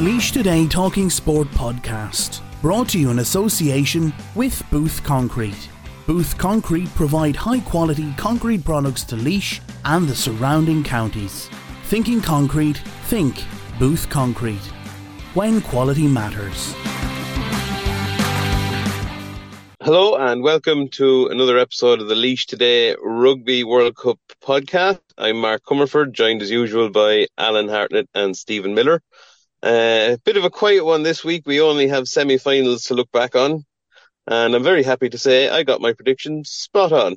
[0.00, 5.68] the Laois Today Talking Sport podcast, brought to you in association with Booth Concrete.
[6.06, 11.50] Booth Concrete provide high quality concrete products to Laois and the surrounding counties.
[11.84, 12.78] Thinking concrete,
[13.08, 13.44] think
[13.78, 14.64] Booth Concrete.
[15.34, 16.74] When quality matters.
[19.82, 25.00] Hello and welcome to another episode of the Laois Today Rugby World Cup podcast.
[25.18, 29.02] I'm Mark Comerford, joined as usual by Alan Hartnett and Steven Miller.
[29.62, 31.42] Uh, a bit of a quiet one this week.
[31.46, 33.64] We only have semi-finals to look back on,
[34.26, 37.16] and I'm very happy to say I got my predictions spot on.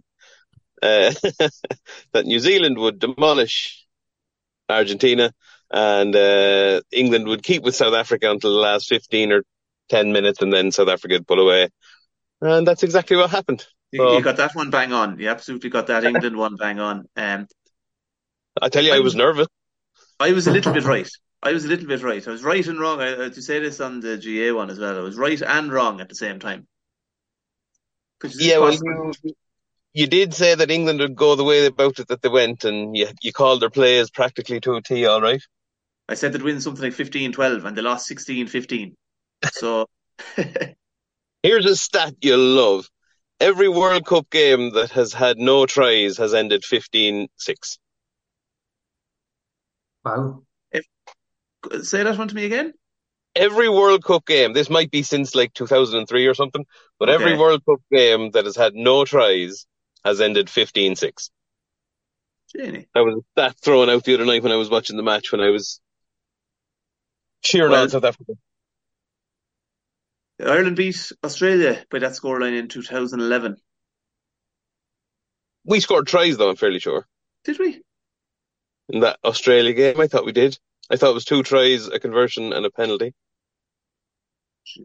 [0.81, 1.13] Uh,
[2.13, 3.85] that New Zealand would demolish
[4.69, 5.31] Argentina
[5.71, 9.43] and uh, England would keep with South Africa until the last 15 or
[9.89, 11.69] 10 minutes, and then South Africa would pull away.
[12.41, 13.65] And that's exactly what happened.
[13.91, 15.19] You, you got that one bang on.
[15.19, 17.05] You absolutely got that England one bang on.
[17.15, 17.47] Um,
[18.61, 19.47] I tell you, I was nervous.
[20.19, 21.09] I was a little bit right.
[21.43, 22.25] I was a little bit right.
[22.25, 23.01] I was right and wrong.
[23.01, 24.97] I, to say this on the GA one as well.
[24.97, 26.67] I was right and wrong at the same time.
[28.35, 29.35] Yeah, well, you,
[29.91, 32.95] you, did say that England would go the way about it that they went, and
[32.95, 35.05] you you called their plays practically to a T.
[35.05, 35.41] All right.
[36.07, 38.93] I said they'd win something like 15-12, and they lost 16-15.
[39.51, 39.87] So.
[41.43, 42.89] Here's a stat you'll love.
[43.41, 47.79] Every World Cup game that has had no tries has ended 15 6.
[50.05, 50.43] Wow.
[51.81, 52.73] Say that one to me again.
[53.35, 56.65] Every World Cup game, this might be since like 2003 or something,
[56.99, 57.23] but okay.
[57.23, 59.65] every World Cup game that has had no tries
[60.05, 61.31] has ended 15 6.
[62.53, 65.41] That was that thrown out the other night when I was watching the match when
[65.41, 65.81] I was
[67.41, 68.33] cheering well, on South Africa.
[70.39, 73.57] Ireland beat Australia by that scoreline in 2011.
[75.65, 77.07] We scored tries though, I'm fairly sure.
[77.43, 77.81] Did we?
[78.89, 80.57] In that Australia game, I thought we did.
[80.89, 83.13] I thought it was two tries, a conversion, and a penalty.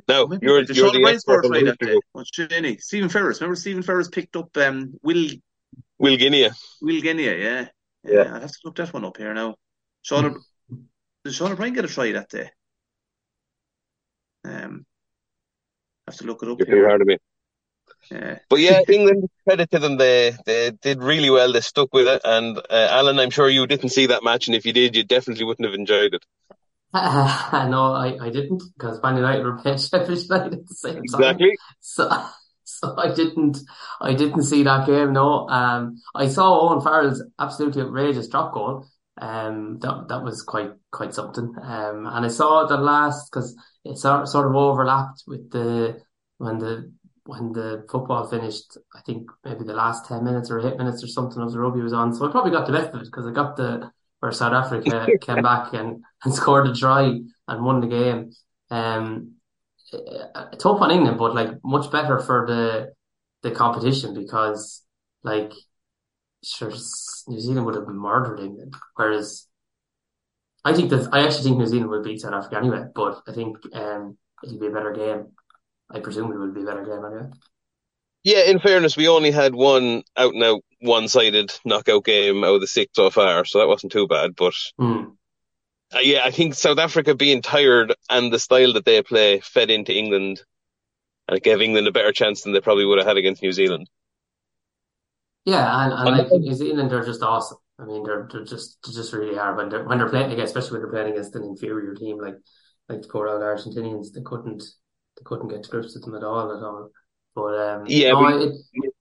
[0.07, 1.99] Now well, you're, the you're the expert try that day.
[2.13, 2.79] What's Jenny?
[2.79, 3.41] Stephen Ferris.
[3.41, 5.29] Remember Stephen Ferris picked up um, Will
[5.99, 6.53] Will Genia.
[6.83, 7.69] Will Genia, yeah.
[8.05, 8.13] yeah.
[8.13, 8.35] yeah.
[8.35, 9.55] I'll have to look that one up here now.
[10.03, 10.41] Sean,
[11.25, 12.51] did Sean O'Brien get a try that day?
[14.45, 14.87] Um,
[16.07, 16.59] have to look it up.
[16.59, 17.19] You're too hard of me.
[18.11, 18.39] Yeah.
[18.49, 21.53] But yeah, England, credit to them, they they did really well.
[21.53, 22.23] They stuck with it.
[22.25, 25.05] And uh, Alan, I'm sure you didn't see that match, and if you did, you
[25.05, 26.25] definitely wouldn't have enjoyed it.
[26.95, 30.95] Uh, no, I, I didn't because Man United were playing Sheffield United at the same
[30.95, 31.05] time.
[31.05, 31.55] Exactly.
[31.81, 32.09] So
[32.65, 33.59] so I didn't
[34.01, 35.13] I didn't see that game.
[35.13, 38.87] No, um, I saw Owen Farrell's absolutely outrageous drop goal.
[39.21, 41.55] Um, that that was quite quite something.
[41.63, 46.01] Um, and I saw the last because it sort sort of overlapped with the
[46.39, 46.93] when the
[47.29, 48.79] when the football finished.
[48.95, 51.83] I think maybe the last ten minutes or eight minutes or something of the rugby
[51.83, 52.15] was on.
[52.15, 53.91] So I probably got the best of it because I got the
[54.21, 58.33] where South Africa came back and, and scored a try and won the game.
[58.71, 59.35] Um,
[60.59, 62.95] tough on England, but like much better for the
[63.43, 64.83] the competition because
[65.23, 65.53] like
[66.43, 66.73] sure
[67.29, 69.47] New Zealand would have been murdered England, whereas
[70.65, 73.33] I think that I actually think New Zealand will beat South Africa anyway, but I
[73.33, 75.33] think um, it'll be a better game.
[75.91, 77.31] I presume it would be a better game anyway.
[78.25, 82.57] Yeah, in fairness, we only had one out and out one sided knockout game out
[82.57, 84.35] of the six so far, so that wasn't too bad.
[84.37, 85.13] But mm.
[85.95, 89.71] uh, yeah, I think South Africa being tired and the style that they play fed
[89.71, 90.43] into England,
[91.29, 93.89] and gave England a better chance than they probably would have had against New Zealand.
[95.45, 97.59] Yeah, and, and like New Zealand are just awesome.
[97.79, 100.73] I mean, they're they're just they're just really are when they're when they're playing, especially
[100.73, 102.35] when they're playing against an inferior team like
[102.89, 104.13] like the poor old Argentinians.
[104.13, 104.65] They couldn't
[105.19, 106.91] they couldn't get to grips with them at all at all.
[107.35, 108.93] But um, yeah, no, but it,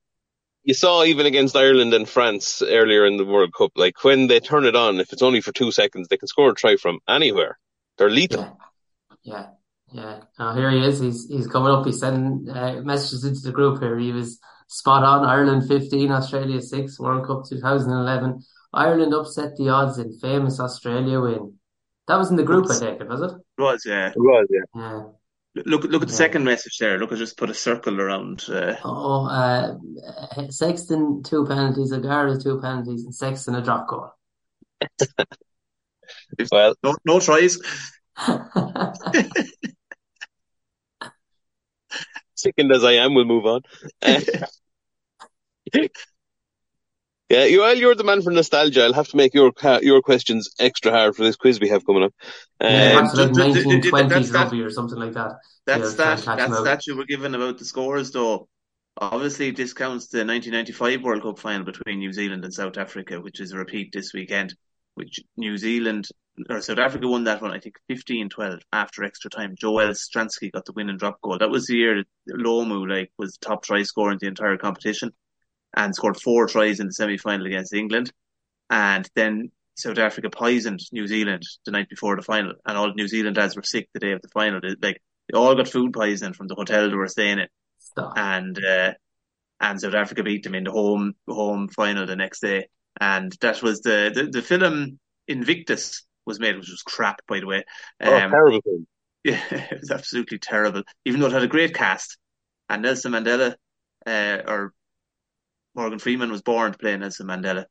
[0.63, 4.39] you saw even against Ireland and France earlier in the World Cup, like when they
[4.39, 6.99] turn it on, if it's only for two seconds, they can score a try from
[7.07, 7.57] anywhere.
[7.97, 8.57] They're lethal.
[9.23, 9.47] Yeah,
[9.91, 10.19] yeah.
[10.37, 10.55] yeah.
[10.55, 10.99] here he is.
[10.99, 11.85] He's he's coming up.
[11.85, 13.97] He's sending uh, messages into the group here.
[13.97, 15.25] He was spot on.
[15.25, 18.43] Ireland 15, Australia 6, World Cup 2011.
[18.73, 21.53] Ireland upset the odds in famous Australia win.
[22.07, 23.31] That was in the group, I take it, was it?
[23.31, 24.09] It was, yeah.
[24.09, 24.81] It was, yeah.
[24.81, 25.03] yeah.
[25.65, 26.97] Look, look at the second message there.
[26.99, 28.45] Look, I just put a circle around.
[28.49, 28.75] Uh...
[28.83, 29.75] Oh, uh,
[30.49, 34.11] Sexton two penalties, O'Gara two penalties, and Sexton a drop goal.
[36.51, 37.59] well, no, no tries.
[42.35, 43.61] Sickened as I am, we'll move on.
[47.29, 48.83] Uh, Yeah, you, well, you're the man for nostalgia.
[48.83, 49.51] I'll have to make your
[49.81, 52.13] your questions extra hard for this quiz we have coming up.
[52.61, 55.33] Um, yeah, like 1920s rugby or something like that.
[55.65, 56.23] That's that.
[56.25, 58.47] That's that you were given about the scores, though.
[58.99, 63.51] Obviously, discounts the 1995 World Cup final between New Zealand and South Africa, which is
[63.51, 64.55] a repeat this weekend.
[64.95, 66.07] Which New Zealand
[66.49, 69.55] or South Africa won that one, I think 15-12 after extra time.
[69.59, 71.37] Joel Stransky got the win and drop goal.
[71.37, 75.11] That was the year that Lomu like was top try scorer in the entire competition
[75.77, 78.11] and scored four tries in the semi final against England.
[78.69, 83.07] And then South Africa poisoned New Zealand the night before the final, and all New
[83.07, 84.61] Zealand lads were sick the day of the final.
[84.61, 85.01] They, like
[85.31, 87.47] they all got food poisoning from the hotel they were staying in,
[87.79, 88.13] Stop.
[88.17, 88.93] and uh,
[89.59, 92.67] and South Africa beat them in the home home final the next day.
[92.99, 97.47] And that was the the, the film Invictus was made, which was crap by the
[97.47, 97.63] way.
[98.03, 98.87] Oh, Um, terrible thing.
[99.23, 100.83] yeah, it was absolutely terrible.
[101.05, 102.17] Even though it had a great cast,
[102.69, 103.55] and Nelson Mandela,
[104.05, 104.73] uh, or
[105.77, 107.65] Morgan Freeman was born to play Nelson Mandela,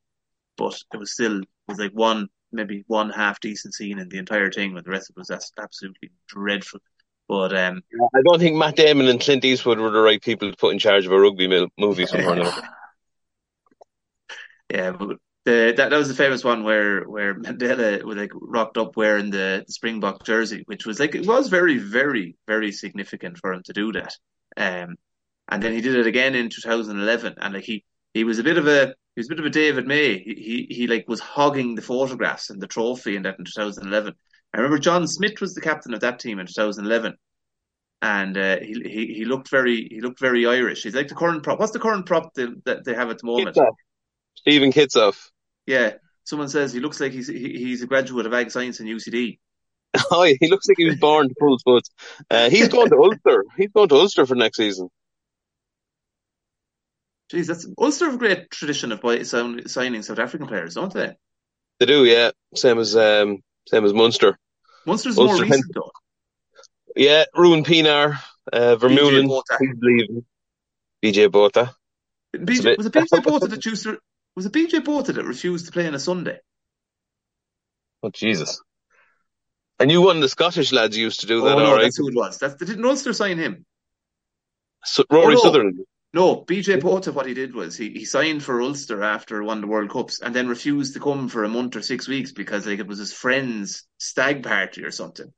[0.57, 4.19] but it was still it was like one maybe one half decent scene in the
[4.19, 6.81] entire thing, but the rest of it was absolutely dreadful.
[7.29, 7.83] But um,
[8.15, 10.79] I don't think Matt Damon and Clint Eastwood were the right people to put in
[10.79, 12.63] charge of a rugby mil- movie somehow or another.
[14.71, 18.79] yeah, but the, that that was the famous one where where Mandela was like rocked
[18.79, 23.39] up wearing the, the Springbok jersey, which was like it was very very very significant
[23.39, 24.17] for him to do that.
[24.57, 24.95] Um,
[25.49, 27.85] and then he did it again in 2011, and like he
[28.17, 30.19] he was a bit of a he was a bit of a David May.
[30.19, 34.15] He he, he like was hogging the photographs and the trophy and that in 2011.
[34.55, 37.15] I remember John Smit was the captain of that team in 2011.
[38.01, 40.83] And uh, he, he he looked very he looked very Irish.
[40.83, 41.61] He's like the current prop.
[41.61, 43.55] What's the current prop that, that they have at the moment?
[43.55, 43.75] Kitshoff.
[44.35, 45.31] Steven Kitshoff.
[45.67, 45.93] Yeah,
[46.25, 49.39] someone says he looks like he's he, he's a graduate of ag science in UCD.
[50.11, 51.89] Oh, he looks like he was born to pull sports.
[52.31, 53.45] Uh, he's going to Ulster.
[53.57, 54.91] He's going to Ulster for next season.
[57.33, 60.93] Jeez, that's Ulster have a great tradition of buy, sign, signing South African players, don't
[60.93, 61.17] they?
[61.81, 62.31] They do, yeah.
[62.55, 64.39] Same as um, same as Munster.
[64.87, 65.91] Munster's Ulster more recent though.
[66.95, 68.19] Yeah, Ruben Pienaar,
[68.53, 69.59] uh, Vermeulen, Botha.
[69.61, 70.25] he's leaving.
[71.03, 71.75] BJ Botha.
[72.35, 73.99] BJ, bit- was it BJ Botha that used to,
[74.35, 76.39] was it BJ Botha that refused to play on a Sunday?
[78.03, 78.63] Oh Jesus!
[79.81, 81.57] I knew one of the Scottish lads used to do that.
[81.57, 82.39] oh no, right, that's who it was.
[82.39, 83.67] That's didn't Ulster sign him?
[84.85, 85.43] so, Rory Oh, no.
[85.43, 85.81] Sutherland.
[86.17, 89.61] No, BJ Botha, what he did was he, he signed for Ulster after one of
[89.61, 92.67] the World Cups and then refused to come for a month or six weeks because
[92.67, 95.31] like it was his friend's stag party or something.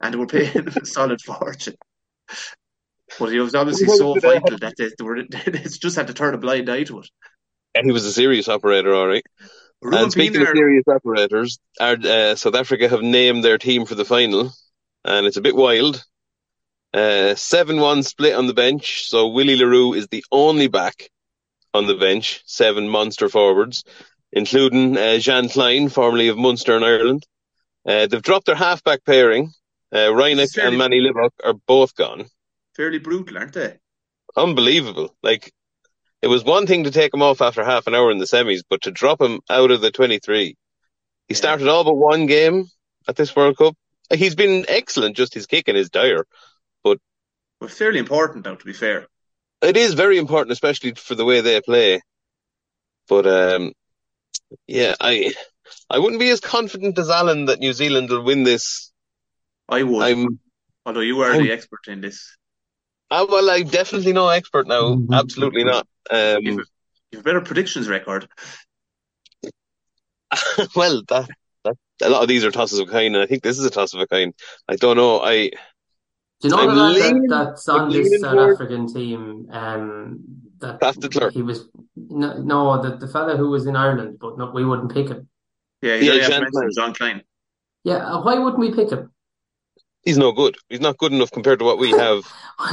[0.00, 1.74] And they were paying a solid fortune.
[3.18, 6.34] But he was obviously so vital that they, they were they just had to turn
[6.34, 7.10] a blind eye to it.
[7.74, 9.24] Yeah, he was a serious operator, all right.
[9.82, 13.84] Ruben and speaking Pienaar- of serious operators, our, uh, South Africa have named their team
[13.84, 14.52] for the final,
[15.04, 16.04] and it's a bit wild.
[16.92, 21.10] Uh, 7-1 split on the bench, so Willie le Roux is the only back
[21.72, 23.84] on the bench, seven monster forwards,
[24.32, 27.24] including uh, Jean Kleyn, formerly of Munster in Ireland.
[27.86, 29.52] Uh, they've dropped their halfback pairing.
[29.92, 32.26] Uh, Fairly- and Manie Libbok are both gone.
[32.76, 33.76] fairly brutal, aren't they?
[34.36, 35.14] Unbelievable.
[35.22, 35.52] Like,
[36.22, 38.60] it was one thing to take him off after half an hour in the semis,
[38.68, 40.44] but to drop him out of the 23.
[40.46, 40.56] He
[41.28, 41.36] Yeah.
[41.36, 42.66] started all but one game
[43.08, 43.74] at this World Cup.
[44.12, 46.24] He's been excellent, just his kicking is dire.
[47.60, 49.06] But fairly important now, to be fair.
[49.62, 52.00] It is very important, especially for the way they play.
[53.08, 53.72] But, um,
[54.66, 55.34] yeah, I,
[55.90, 58.90] I wouldn't be as confident as Alan that New Zealand will win this.
[59.68, 60.40] I would, I'm,
[60.86, 62.36] although you are I'm- the expert in this.
[63.10, 64.94] uh, well, I'm definitely no expert now.
[64.94, 65.12] Mhm.
[65.12, 65.86] Absolutely not.
[66.10, 66.66] Um, You've,
[67.12, 68.28] you have a better predictions record.
[70.76, 71.28] well, that,
[71.64, 73.64] that, a lot of these are tosses of a kind, and I think this is
[73.64, 74.32] a toss of a kind.
[74.68, 75.20] I don't know.
[75.20, 75.50] I,
[76.40, 79.48] Do you know I'm that, leaning- that's on I'm this South toward- African team?
[79.52, 80.20] Um,
[80.60, 84.50] that Bastard he was no, no the the fella who was in Ireland, but no,
[84.50, 85.28] we wouldn't pick him.
[85.82, 86.70] Yeah, he's Yeah, only Jean after Kleyn.
[86.74, 87.22] John Kleyn.
[87.84, 89.12] Yeah, uh, why wouldn't we pick him?
[90.02, 90.56] he's no good.
[90.70, 92.24] He's not good enough compared to what we have.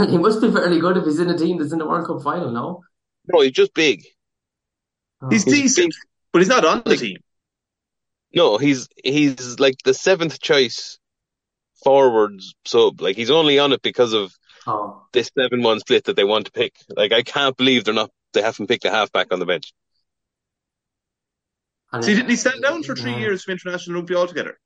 [0.09, 2.21] he must be fairly good if he's in a team that's in the World Cup
[2.23, 2.51] final.
[2.51, 2.83] No,
[3.31, 4.05] No, he's just big.
[5.21, 5.27] Oh.
[5.29, 6.09] He's He's decent, big.
[6.31, 7.17] but he's not on the team.
[8.33, 10.99] No, he's he's like the seventh choice
[11.83, 13.01] forwards sub.
[13.01, 14.33] Like he's only on it because of
[14.65, 16.73] oh, this seven one split that they want to pick.
[16.89, 19.73] Like I can't believe they're not they haven't picked a halfback on the bench.
[21.91, 23.19] and See, it- didn't he stand down for three yeah.
[23.19, 24.59] years from international rugby altogether?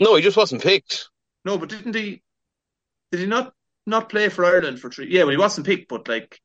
[0.00, 1.08] No, he just wasn't picked.
[1.44, 2.22] No, but didn't he?
[3.12, 3.54] Did he not
[3.86, 5.08] not play for Ireland for three?
[5.10, 6.40] Yeah, well, he wasn't picked, but like,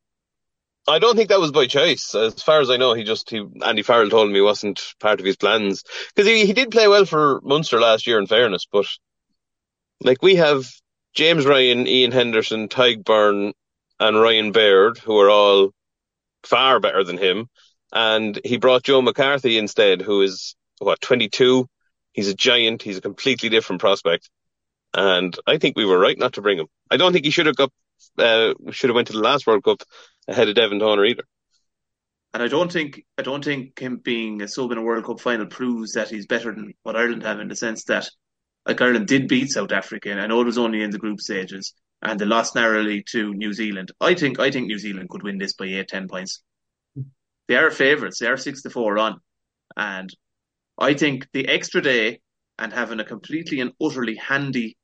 [0.87, 2.13] I don't think that was by choice.
[2.15, 5.19] As far as I know, he just he Andy Farrell told him he wasn't part
[5.19, 8.19] of his plans because he he did play well for Munster last year.
[8.19, 8.85] In fairness, but
[10.03, 10.65] like we have
[11.13, 13.53] James Ryan, Ian Henderson, Tadhg Beirne,
[13.99, 15.71] and Ryan Baird, who are all
[16.43, 17.47] far better than him,
[17.93, 21.67] and he brought Joe McCarthy instead, who is what twenty two.
[22.13, 22.81] He's a giant.
[22.83, 24.29] He's a completely different prospect,
[24.93, 26.67] and I think we were right not to bring him.
[26.91, 27.71] I don't think he should have got.
[28.17, 29.83] Uh, should have went to the last World Cup
[30.27, 31.23] ahead of Devin Toner either.
[32.33, 35.19] and I don't think I don't think him being a sub in a World Cup
[35.19, 38.09] final proves that he's better than what Ireland have in the sense that
[38.65, 41.19] like Ireland did beat South Africa, and I know it was only in the group
[41.19, 43.91] stages, and they lost narrowly to New Zealand.
[43.99, 46.41] I think I think New Zealand could win this by eight, ten points.
[47.47, 48.19] They are favourites.
[48.19, 49.19] They are six to four on,
[49.75, 50.09] and
[50.77, 52.21] I think the extra day
[52.57, 54.77] and having a completely and utterly handy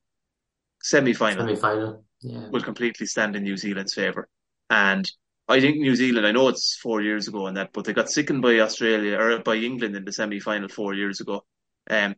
[0.82, 2.04] semi final Semi final.
[2.22, 2.48] Yeah.
[2.48, 4.28] will completely stand in New Zealand's favour.
[4.70, 5.08] And
[5.48, 8.10] I think New Zealand, I know it's four years ago and that, but they got
[8.10, 11.44] sickened by Australia or by England in the semi final four years ago.
[11.88, 12.16] Um,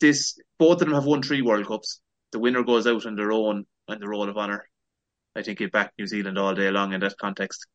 [0.00, 2.00] this both of them have won three World Cups.
[2.32, 4.68] The winner goes out on their own on the roll of honour.
[5.34, 7.66] I think you back New Zealand all day long in that context.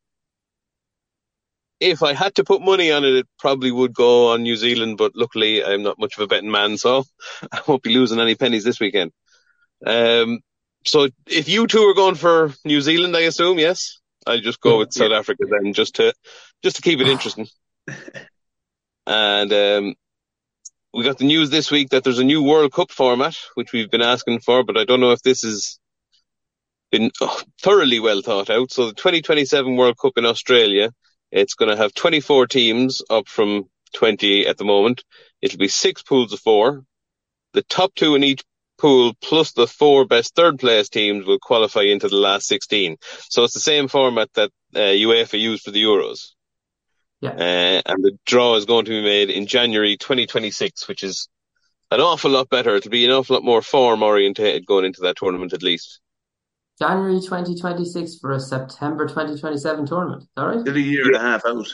[1.80, 4.98] If I had to put money on it, it probably would go on New Zealand,
[4.98, 7.04] but luckily I'm not much of a betting man, so
[7.52, 9.12] I won't be losing any pennies this weekend.
[9.86, 10.40] Um,
[10.86, 14.00] so if you two are going for New Zealand, I assume, yes?
[14.26, 16.14] I'll just go with South Africa then, just to
[16.64, 17.48] just to keep it interesting.
[19.08, 19.96] and um,
[20.94, 23.90] we got the news this week that there's a new World Cup format, which we've
[23.90, 25.80] been asking for, but I don't know if this has
[26.92, 28.72] been oh, thoroughly well thought out.
[28.72, 30.92] So the 2027 World Cup in Australia,
[31.32, 35.04] it's going to have 24 teams up from 20 at the moment.
[35.42, 36.84] It'll be six pools of four.
[37.54, 38.44] The top two in each
[38.78, 42.98] pool plus the four best third place teams will qualify into the last 16.
[43.30, 46.32] So it's the same format that uh, UEFA used for the Euros.
[47.22, 47.30] Yeah.
[47.32, 51.30] Uh, and the draw is going to be made in January 2026, which is
[51.92, 52.76] an awful lot better.
[52.76, 56.00] It'll be an awful lot more form orientated going into that tournament at least.
[56.80, 60.24] January 2026 for a September 2027 tournament.
[60.24, 60.62] Is that?
[60.62, 61.68] Still a year and a half out.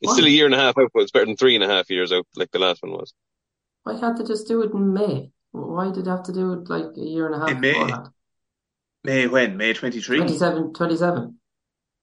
[0.00, 1.68] It's still a year and a half out, but it's better than three and a
[1.68, 3.14] half years out, like the last one was.
[3.84, 5.30] Why can't they just do it in May?
[5.52, 7.72] Why did they have to do it like a year and a half In May?
[7.72, 8.12] before?
[9.04, 9.56] May when?
[9.56, 10.18] May 23?
[10.18, 11.37] 27, 27.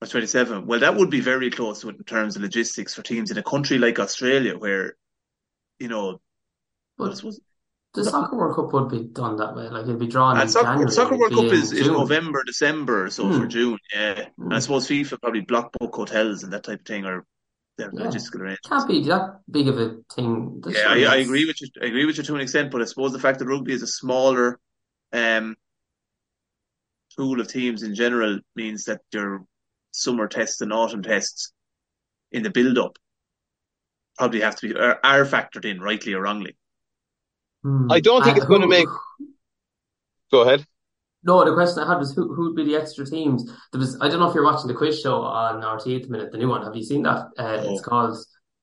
[0.06, 0.66] Or 27.
[0.68, 3.38] Well, that would be very close to it in terms of logistics for teams in
[3.38, 4.96] a country like Australia where,
[5.80, 6.20] you know,
[6.98, 7.40] well, I But suppose
[7.94, 9.68] the Soccer World Cup would be done that way.
[9.70, 10.92] Like it'd be drawn in And soccer, January.
[10.92, 11.94] soccer World Cup is, is June.
[11.98, 13.40] November, December, so Hmm.
[13.40, 14.20] for June, yeah.
[14.20, 14.60] And I Hmm.
[14.60, 17.26] suppose FIFA probably block book hotels and that type of thing, or
[17.78, 18.06] their Yeah.
[18.06, 18.68] logistical arrangements.
[18.70, 20.62] Can't be that big of a thing.
[20.62, 21.68] That's Yeah, I, I agree with you.
[21.82, 23.82] I agree with you to an extent, but I suppose the fact that rugby is
[23.82, 24.60] a smaller
[25.14, 25.56] um,
[27.18, 29.46] pool of teams in general means that your
[29.96, 31.52] summer tests and autumn tests
[32.32, 32.98] in the build-up
[34.18, 36.56] probably have to be are, are factored in, rightly or wrongly.
[37.64, 37.92] Hmm.
[37.92, 38.88] I don't think And it's going to make.
[40.32, 40.66] Go ahead.
[41.24, 43.52] No, the question I had was who who'd be the extra teams?
[43.72, 46.10] There was I don't know if you're watching the quiz show on RT at the
[46.10, 46.64] minute, the new one.
[46.64, 47.28] Have you seen that?
[47.38, 47.72] Uh, No.
[47.74, 48.18] it's called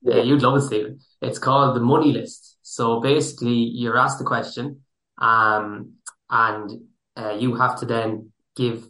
[0.07, 1.01] uh, you'd love it, Stephen.
[1.21, 2.59] It's called the money list.
[2.62, 4.81] So basically, you're asked the question,
[5.19, 5.95] um,
[6.31, 6.71] and
[7.17, 8.89] uh, you have to then give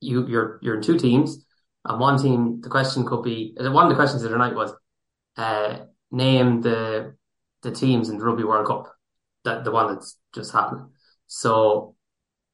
[0.00, 1.44] you you're you're in two teams,
[1.84, 2.60] and one team.
[2.60, 4.72] The question could be one of the questions of the night was,
[5.36, 5.78] uh,
[6.10, 7.16] name the
[7.62, 8.94] the teams in the Rugby World Cup,
[9.44, 10.90] that the one that's just happened.
[11.26, 11.96] So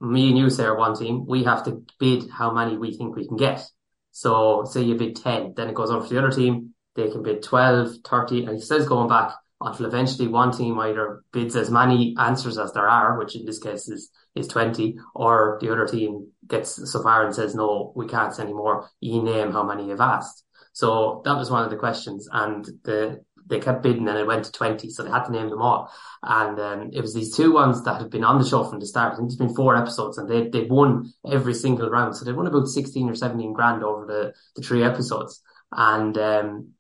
[0.01, 3.15] me and you say are one team, we have to bid how many we think
[3.15, 3.65] we can get.
[4.13, 7.23] So say you bid 10, then it goes over to the other team, they can
[7.23, 11.71] bid 12, 30, and it says going back until eventually one team either bids as
[11.71, 15.87] many answers as there are, which in this case is, is 20, or the other
[15.87, 18.91] team gets so far and says, no, we can't anymore.
[19.01, 20.45] You name how many you've asked.
[20.73, 24.45] So that was one of the questions and the, they kept bidding and it went
[24.45, 24.91] to 20.
[24.91, 25.91] So they had to name them all.
[26.23, 28.87] And um, it was these two ones that had been on the show from the
[28.87, 29.13] start.
[29.13, 32.17] I think it's been four episodes and they, they'd won every single round.
[32.17, 35.41] So they won about 16 or 17 grand over the, the three episodes.
[35.73, 36.74] And, um,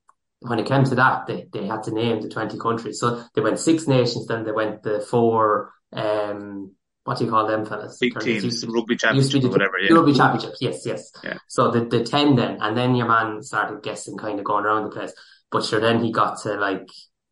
[0.46, 3.00] when it came to that, they, they had to name the 20 countries.
[3.00, 6.72] So they went six nations, then they went the four, um,
[7.04, 7.98] what do you call them fellas?
[7.98, 9.78] Big teams, to- rugby used to championship be or the whatever.
[9.78, 9.94] Yeah.
[9.94, 11.10] Rugby championships, yes, yes.
[11.22, 11.38] Yeah.
[11.48, 14.84] So the, the 10 then, and then your man started guessing, kind of going around
[14.84, 15.12] the place.
[15.50, 16.88] But sure, then he got to like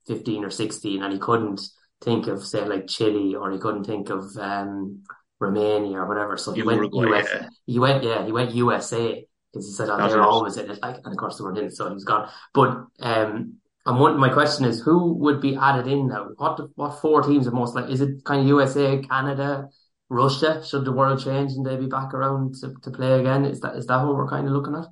[0.07, 1.61] 15 or 16 and he couldn't
[2.03, 5.03] think of, say, like Chile or he couldn't think of, um,
[5.39, 6.37] Romania or whatever.
[6.39, 7.49] So he went Uruguay, US, yeah.
[7.67, 10.27] he went, yeah, he went USA because he said, oh, they're in it.
[10.27, 10.83] always in it.
[10.83, 12.29] Like, and of course they weren't in it, so he was gone.
[12.55, 16.29] But, um, and one, my question is, who would be added in now?
[16.37, 17.91] What, what four teams are most like?
[17.91, 19.69] Is it kind of USA, Canada,
[20.09, 20.63] Russia?
[20.65, 23.45] Should the world change and they be back around to, to play again?
[23.45, 24.87] Is that, is that what we're kind of looking at?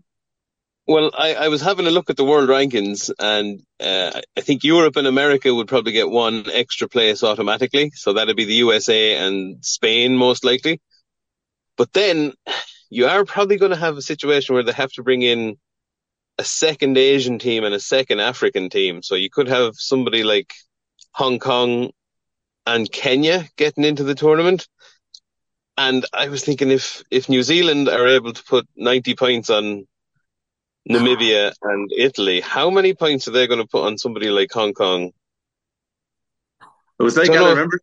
[0.87, 4.65] Well, I, I was having a look at the world rankings, and uh, I think
[4.65, 7.93] Europe and America would probably get one extra place automatically.
[7.95, 10.81] So that'd be the USA and Spain most likely.
[11.77, 12.33] But then
[12.91, 15.57] you are probably going to have a situation where they have to bring in
[16.39, 19.03] a second Asian team and a second African team.
[19.03, 20.53] So you could have somebody like
[21.13, 21.91] Hong Kong
[22.67, 24.67] and Kenya getting into the tournament.
[25.79, 29.87] And I was thinking if, if New Zealand are able to put 90 points on
[30.89, 34.75] Namibia and Italy, how many points are they going to put on somebody like Hong
[34.75, 35.13] Kong?
[36.99, 37.79] It was like I no, remember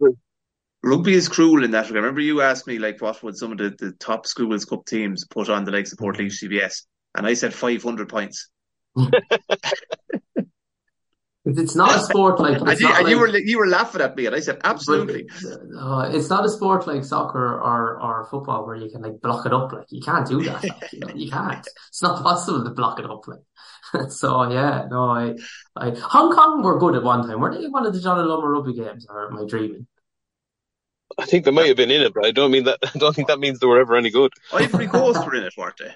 [0.88, 2.04] rugby is cruel in that regard.
[2.04, 5.26] Remember you asked me like what would some of the, the top schools cup teams
[5.26, 6.84] put on the likes of Port CBS,
[7.16, 8.50] and I said five hundred points.
[11.50, 14.26] It's not a sport like And, you, and you were you were laughing at me,
[14.26, 15.30] and I said absolutely.
[15.80, 19.46] Uh, it's not a sport like soccer or, or football where you can like block
[19.46, 19.72] it up.
[19.72, 20.64] Like you can't do that.
[20.64, 21.66] Like, you, know, you can't.
[21.88, 23.26] It's not possible to block it up.
[23.28, 24.88] Like so, yeah.
[24.90, 25.36] No, I,
[25.76, 27.40] I Hong Kong were good at one time.
[27.40, 29.88] Were they one of the Jonah Lomu rugby games, or am I dreaming?
[31.18, 32.80] I think they might have been in it, but I don't mean that.
[32.96, 34.32] I don't think that means they were ever any good.
[34.54, 35.94] Ivory Coast were in it, weren't they?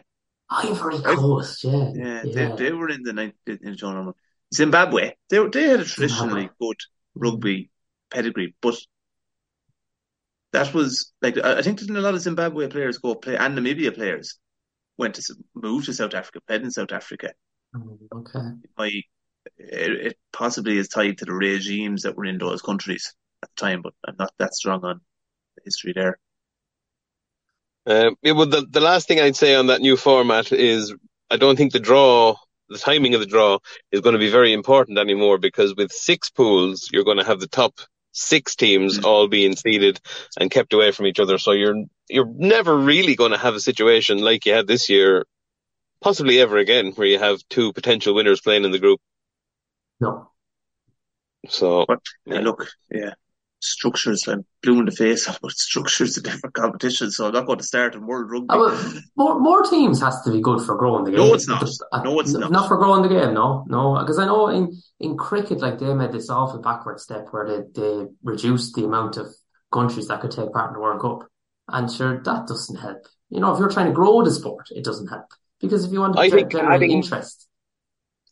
[0.50, 2.50] Ivory Coast, yeah, Yeah, yeah.
[2.56, 4.14] They, they were in the night in Jonah Lomu.
[4.54, 5.14] Zimbabwe.
[5.30, 6.78] They they had a traditionally good
[7.16, 7.70] rugby
[8.10, 8.76] pedigree, but
[10.54, 13.58] that was like I I think didn't a lot of Zimbabwe players go play and
[13.58, 14.38] Namibia players
[14.98, 17.32] went to move to South Africa, played in South Africa.
[17.76, 18.40] Mm, Okay.
[18.78, 18.92] My
[19.58, 23.14] it, it possibly is tied to the regimes that were in those countries
[23.44, 25.02] at the time, but I'm not that strong on the
[25.64, 26.18] history there.
[27.86, 30.94] Um, yeah, well, the, the last thing I'd say on that new format is
[31.30, 32.36] I don't think the draw,
[32.70, 33.60] the timing of the draw
[33.92, 37.40] is going to be very important anymore because with six pools, you're going to have
[37.40, 37.80] the top
[38.12, 39.06] six teams Mm.
[39.06, 40.00] all being seeded
[40.40, 41.38] and kept away from each other.
[41.38, 45.26] So you're, you're never really going to have a situation like you had this year,
[46.02, 49.00] possibly ever again, where you have two potential winners playing in the group.
[50.00, 50.32] No.
[51.50, 53.14] So But yeah, look, yeah,
[53.62, 54.28] structures.
[54.28, 57.64] I'm blue in the face, but structures of different competitions, So I'm not going to
[57.64, 58.48] start in World Rugby.
[58.50, 61.20] Oh, well, more more teams has to be good for growing the game.
[61.20, 61.62] No, it's not.
[61.62, 62.52] Just, No, it's not.
[62.52, 63.34] Not for growing the game.
[63.34, 67.28] No, no, because I know in in cricket, like they made this awful backward step
[67.32, 69.28] where they they reduced the amount of
[69.72, 71.30] countries that could take part in the World Cup,
[71.70, 73.06] and sure that doesn't help.
[73.30, 75.28] You know, if you're trying to grow the sport, it doesn't help
[75.62, 77.48] because if you want to I think generate adding- interest,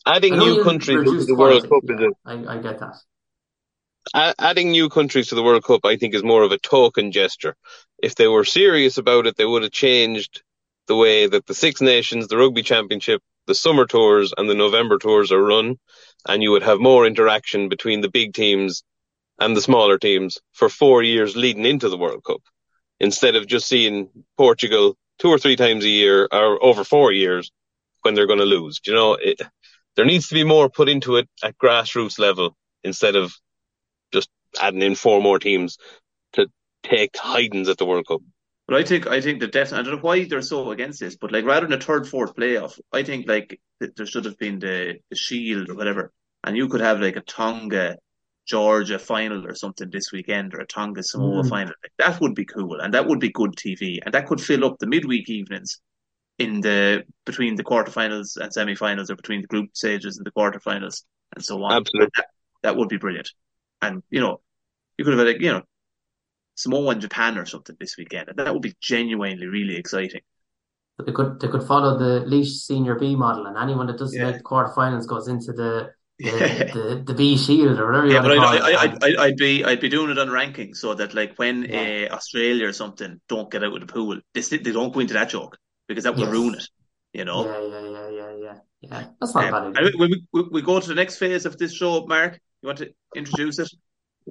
[0.05, 1.87] adding new countries into reduce the World quality.
[1.87, 2.95] Cup is Yeah, a I, I get that.
[4.13, 7.55] Adding new countries to the World Cup, I think, is more of a token gesture.
[8.01, 10.41] If they were serious about it, they would have changed
[10.87, 14.97] the way that the Six Nations, the Rugby Championship, the Summer Tours, and the November
[14.97, 15.77] Tours are run,
[16.27, 18.83] and you would have more interaction between the big teams
[19.39, 22.41] and the smaller teams for four years leading into the World Cup,
[22.99, 27.51] instead of just seeing Portugal two or three times a year or over four years
[28.01, 28.79] when they're going to lose.
[28.79, 29.41] Do You know, it,
[29.95, 33.33] there needs to be more put into it at grassroots level instead of
[34.61, 35.77] adding in four more teams
[36.33, 36.47] to
[36.83, 38.21] take hidings at the World Cup.
[38.67, 41.15] But I think I think that definitely I don't know why they're so against this,
[41.17, 44.37] but like rather than a third, fourth playoff, I think like th- there should have
[44.37, 47.97] been the, the Shield or whatever, and you could have like a Tonga
[48.47, 51.49] Georgia final or something this weekend, or a Tonga Samoa Mm.
[51.49, 51.73] final.
[51.83, 54.63] Like, that would be cool, and that would be good TV, and that could fill
[54.65, 55.81] up the midweek evenings
[56.39, 61.03] in the between the quarterfinals and semi-finals, or between the group stages and the quarterfinals,
[61.35, 61.77] and so on.
[61.77, 62.11] Absolutely.
[62.17, 62.27] That,
[62.63, 63.29] that would be brilliant,
[63.81, 64.41] and you know,
[64.97, 65.63] you could have like you know.
[66.55, 70.21] Samoa and Japan or something this weekend, and that would be genuinely really exciting.
[70.97, 74.19] But they could they could follow the Laois Senior B model, and anyone that doesn't
[74.19, 74.27] Yeah.
[74.31, 76.63] make the quarterfinals goes into the the, Yeah.
[76.73, 78.97] the, the B Shield or whatever you Yeah, but to call I, I, it.
[79.01, 82.07] I, I, I'd be, I'd be doing it on ranking so that like when Yeah.
[82.09, 84.99] uh, Australia or something don't get out of the pool, they, st- they don't go
[84.99, 86.31] into that joke because that will Yes.
[86.33, 86.67] ruin it.
[87.13, 87.45] You know.
[87.45, 89.03] Yeah, yeah, yeah, yeah, yeah, yeah.
[89.19, 89.97] That's not Um, bad idea.
[89.97, 92.39] we, we, we go to the next phase of this show, Mark.
[92.61, 93.69] You want to introduce it?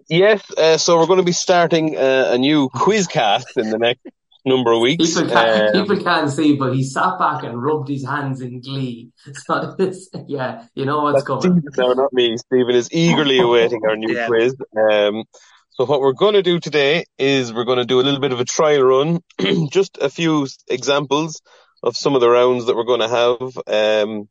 [0.09, 4.07] Yes, uh, so we're going to be starting uh, a new quizcast in the next
[4.45, 5.15] number of weeks.
[5.15, 8.61] People can't, Um, people can't see, but he sat back and rubbed his hands in
[8.61, 9.11] glee.
[9.47, 11.63] So it's, yeah, you know what's That's coming.
[11.63, 12.37] Stephen now, not me.
[12.37, 14.27] Stephen is eagerly awaiting our new Yeah.
[14.27, 14.55] quiz.
[14.77, 15.25] Um,
[15.71, 18.33] so what we're going to do today is we're going to do a little bit
[18.33, 19.21] of a trial run,
[19.71, 21.41] just a few examples
[21.83, 23.59] of some of the rounds that we're going to have.
[23.67, 24.29] Um,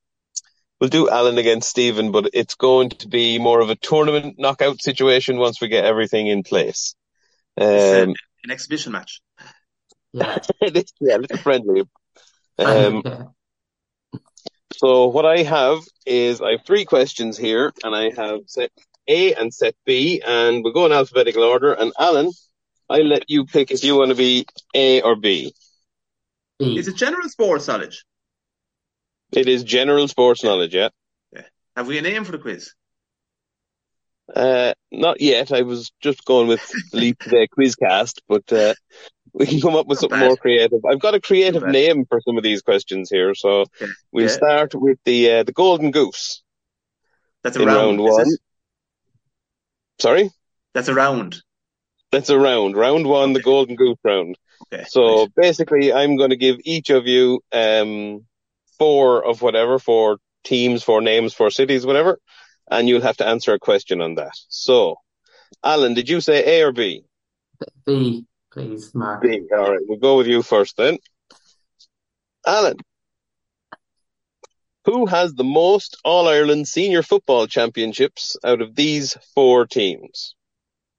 [0.79, 4.81] we'll do Alan against Stephen, but it's going to be more of a tournament knockout
[4.81, 6.95] situation once we get everything in place.
[7.55, 9.21] It's Um, an exhibition match.
[10.13, 10.37] Yeah.
[10.61, 11.83] it's, yeah, a little friendly.
[12.57, 13.03] Um.
[14.75, 18.69] So what I have is I have three questions here, and I have set
[19.07, 21.73] A and set B, and we'll go in alphabetical order.
[21.73, 22.31] And Alan,
[22.87, 25.53] I'll let you pick if you want to be A or B.
[26.59, 26.77] B.
[26.77, 28.05] Is it general sports knowledge?
[29.31, 30.89] It is general sports knowledge, yeah.
[31.33, 31.41] yeah.
[31.75, 32.71] Have we a name for the quiz?
[34.33, 35.51] Uh, not yet.
[35.51, 36.61] I was just going with
[36.93, 38.73] Laois Today Quizcast, but uh,
[39.33, 40.27] we can come up with Not something bad.
[40.27, 40.79] more creative.
[40.89, 43.91] I've got a creative name for some of these questions here, so Okay.
[44.11, 44.31] we'll Yeah.
[44.31, 46.43] start with the uh, the golden goose
[47.43, 47.99] That's a round.
[47.99, 48.33] round is one.
[48.33, 48.39] it?
[49.99, 50.29] Sorry.
[50.73, 51.41] That's a round.
[52.11, 52.75] That's a round.
[52.75, 54.37] Round one, the golden goose round.
[54.73, 54.85] Okay.
[54.89, 55.31] So right.
[55.35, 58.25] basically, I'm going to give each of you um,
[58.77, 62.19] four of whatever, four teams, four names, four cities, whatever,
[62.69, 64.33] and you'll have to answer a question on that.
[64.49, 64.97] So
[65.63, 67.03] Alan, did you say A or B?
[67.85, 69.21] B, please, Mark.
[69.21, 69.41] B.
[69.51, 70.97] All right, we'll go with you first then.
[72.45, 72.77] Alan,
[74.85, 80.35] who has the most All Ireland senior football championships out of these four teams?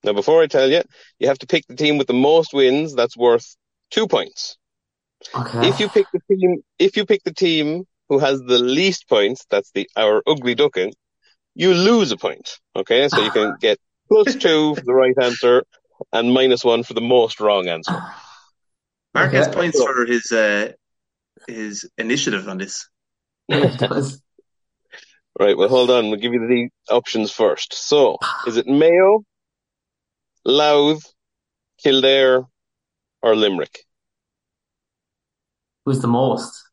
[0.04, 0.82] Now, before I tell you,
[1.18, 2.94] you have to pick the team with the most wins.
[2.94, 3.56] That's worth
[3.90, 4.58] two points.
[5.35, 5.68] Okay.
[5.68, 9.44] If you pick the team, if you pick the team who has the least points,
[9.50, 10.94] that's the our ugly duckling,
[11.54, 12.59] you lose a point.
[12.76, 13.78] Okay, so you can get
[14.09, 15.64] plus two for the right answer
[16.12, 17.92] and minus one for the most wrong answer.
[19.14, 20.72] Mark has points for his uh,
[21.46, 22.88] his initiative on this.
[23.48, 24.22] Yeah, it does.
[25.40, 25.57] Right.
[25.57, 26.11] Well, hold on.
[26.11, 27.72] We'll give you the options first.
[27.72, 29.22] So, is it Mayo,
[30.44, 31.04] Louth,
[31.81, 32.42] Kildare,
[33.22, 33.85] or Limerick?
[35.88, 36.68] Who's the most?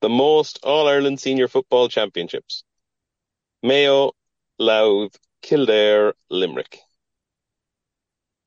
[0.00, 2.64] The most All Ireland senior football championships.
[3.62, 4.12] Mayo,
[4.58, 6.78] Louth, Kildare, Limerick.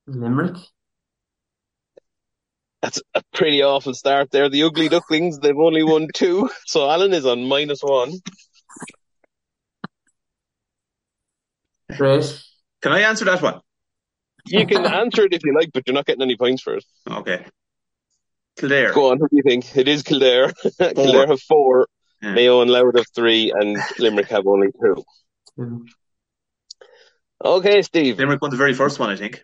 [0.08, 0.56] Limerick?
[2.82, 4.50] That's a pretty awful start there.
[4.50, 6.50] The Ugly Ducklings, they've only won two.
[6.65, 8.13] So Alan is on minus one.
[11.95, 12.43] Great.
[12.82, 13.62] Can I answer that one?
[14.48, 16.86] You can answer it if you like, but you're not getting any points for it.
[17.08, 17.45] Okay.
[18.60, 18.93] Kildare.
[18.93, 19.76] Go on, what do you think?
[19.78, 20.52] It is Kildare.
[20.80, 21.88] Kildare have four,
[22.22, 22.34] Yeah.
[22.34, 25.04] Mayo and Louth have three, and Limerick have only two.
[25.58, 25.86] Two.
[27.43, 28.17] Okay, Steve.
[28.17, 29.43] Limerick won the very first one, I think.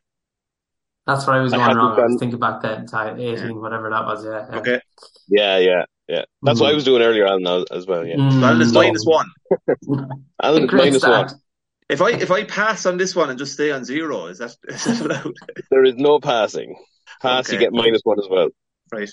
[1.08, 1.91] That's where I was going hadn't wrong.
[1.99, 4.25] I was done- thinking back then, time 18, whatever that was.
[4.25, 4.47] Yeah.
[4.49, 4.58] yeah.
[4.60, 4.80] Okay.
[5.28, 6.23] Yeah, yeah, yeah.
[6.41, 6.75] That's what I Mm.
[6.75, 8.06] was doing earlier on as- as well.
[8.06, 9.28] Yeah, Mm, Alan is So- minus one.
[10.41, 11.32] Alan is Great minus start.
[11.32, 11.39] one.
[11.88, 14.56] If I if I pass on this one and just stay on zero, is that
[14.67, 15.36] is that allowed?
[15.69, 16.75] There is no passing.
[17.21, 18.49] Pass, you get minus one as well.
[18.91, 19.09] Right.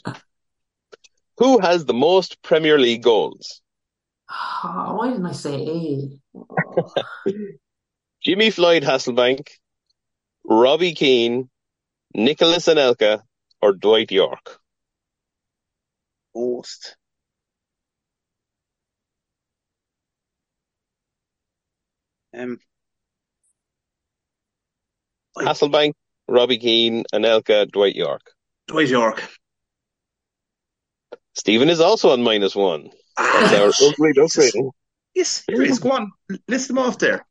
[1.38, 3.62] Who has the most Premier League goals?
[4.30, 7.32] Oh, why didn't I say A?
[8.22, 9.48] Jimmy Floyd Hasselbaink,
[10.44, 11.50] Robbie Keane,
[12.14, 13.22] Nicolas Anelka,
[13.60, 14.60] or Dwight Yorke?
[16.34, 16.96] Most.
[22.34, 22.58] Um,
[25.36, 25.94] I- Hasselbaink,
[26.28, 28.30] Robbie Keane, Anelka, Dwight Yorke.
[28.68, 29.28] Dwight Yorke.
[31.34, 32.90] Stephen is also on minus one.
[33.16, 34.36] Ah, our ugly duck Jesus.
[34.36, 34.70] rating.
[35.14, 36.12] Yes, Chris, go on.
[36.48, 37.26] List them off there.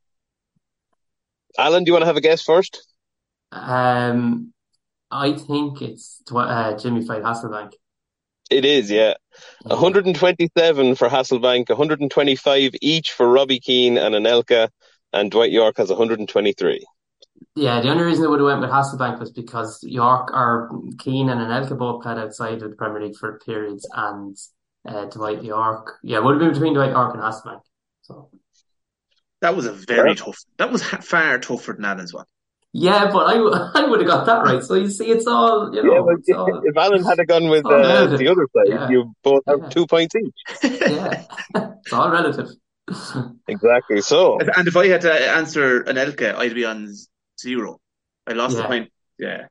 [1.58, 2.86] Alan, do you want to have a guess first?
[3.52, 4.54] Um,
[5.10, 7.74] I think it's Dw- uh, Jimmy Floyd Hasselbaink.
[8.50, 9.14] It is, yeah.
[9.66, 9.74] Yeah.
[9.76, 14.70] 127 for Hasselbaink, 125 each for Robbie Keane and Anelka,
[15.14, 16.86] and Dwight Yorke has 123.
[17.56, 21.30] Yeah, the only reason I would have went with Hasselbaink was because Yorke or Keane
[21.30, 24.38] and Anelka both played outside of the Premier League for periods, and
[24.88, 27.62] uh, Dwight Yorke, yeah, it would have been between Dwight Yorke and Hasselbaink.
[28.04, 28.30] So
[29.41, 30.15] That was a very Yeah.
[30.15, 30.38] tough.
[30.58, 32.27] That was ha- far tougher than that as well.
[32.73, 33.34] yeah, but I,
[33.80, 34.63] I would have got that right.
[34.63, 37.49] So you see, it's all you know, Yeah, but it's all if Alan had gone
[37.49, 38.89] with Oh, uh, the other side, Yeah.
[38.89, 39.69] you both have Yeah.
[39.69, 40.39] two points each.
[40.82, 41.23] yeah,
[41.56, 42.49] it's all relative.
[43.47, 44.01] Exactly.
[44.01, 47.08] So, And if I had to answer an Anelka, I'd be on z-
[47.41, 47.80] zero.
[48.27, 48.91] I lost the point.
[49.19, 49.47] Yeah.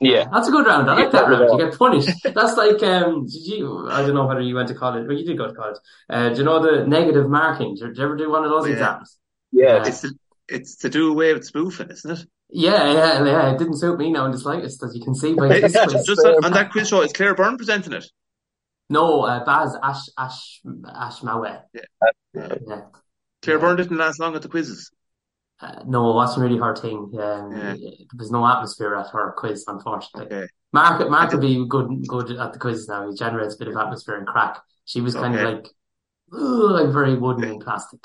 [0.00, 0.26] yeah.
[0.32, 0.90] That's a good round.
[0.90, 1.58] I like that that round.
[1.60, 2.10] You get punished.
[2.24, 3.26] That's like um.
[3.26, 3.88] Did you?
[3.90, 5.06] I don't know whether you went to college.
[5.06, 5.76] Well, you did go to college.
[6.08, 7.74] Uh, do you know the negative marking?
[7.76, 8.72] Did you ever do one of those Oh, yeah.
[8.72, 9.18] exams?
[9.52, 9.86] Yeah.
[9.86, 10.10] It's to,
[10.48, 12.26] it's to do away with spoofing, isn't it?
[12.50, 13.52] Yeah, yeah, yeah.
[13.52, 16.06] It didn't suit me now in the slightest, as you can see by Hey, just
[16.06, 18.04] just on, on that quiz show, it's Claire Byrne presenting it.
[18.90, 21.62] No, uh, Baz Ash Ash Ashmawy.
[21.72, 21.80] Yeah.
[22.34, 22.48] Yeah.
[23.42, 23.56] Claire Yeah.
[23.58, 24.90] Byrne didn't last long at the quizzes.
[25.60, 27.10] Uh, no, it wasn't really her thing.
[27.18, 27.74] Um, Yeah.
[27.74, 30.36] There was no atmosphere at her quiz, unfortunately.
[30.36, 30.48] Okay.
[30.72, 33.08] Mark, Mark would be good, good at the quizzes now.
[33.08, 34.60] He generates a bit of atmosphere and crack.
[34.84, 35.44] She was kind Okay.
[35.44, 35.68] of like,
[36.30, 38.00] like very wooden and plastic.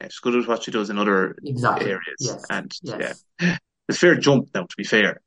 [0.00, 1.86] Yeah, she's good at what she does in other Exactly.
[1.86, 2.16] areas.
[2.20, 2.44] Yes.
[2.50, 3.24] And Yes.
[3.40, 3.56] yeah,
[3.88, 5.20] it's a fair jump now, to be fair.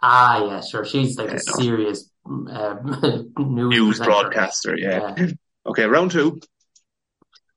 [0.00, 0.84] Ah, yeah, sure.
[0.84, 1.62] She's like Yeah, a no.
[1.62, 2.76] serious uh,
[3.38, 5.14] news News broadcaster, yeah.
[5.16, 5.26] Yeah.
[5.66, 6.38] Okay, round two.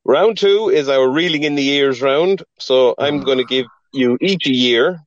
[0.07, 2.41] Round two is our reeling in the years round.
[2.59, 3.23] So I'm Ah.
[3.23, 5.01] going to give you each a year